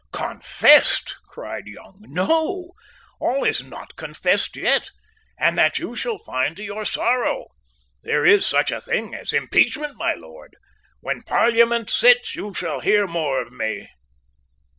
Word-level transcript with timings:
"Confessed!" 0.13 1.13
cried 1.27 1.67
Young; 1.67 1.97
"no, 1.99 2.71
all 3.19 3.43
is 3.43 3.61
not 3.61 3.95
confessed 3.97 4.57
yet; 4.57 4.89
and 5.37 5.55
that 5.59 5.77
you 5.77 5.95
shall 5.95 6.17
find 6.17 6.57
to 6.57 6.63
your 6.63 6.85
sorrow. 6.85 7.49
There 8.01 8.25
is 8.25 8.43
such 8.43 8.71
a 8.71 8.81
thing 8.81 9.13
as 9.13 9.31
impeachment, 9.31 9.97
my 9.97 10.15
Lord. 10.15 10.55
When 11.01 11.21
Parliament 11.21 11.91
sits 11.91 12.35
you 12.35 12.51
shall 12.55 12.79
hear 12.79 13.05
more 13.05 13.43
of 13.43 13.53
me." 13.53 13.89